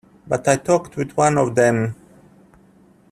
[0.27, 1.93] But I talked with one of them.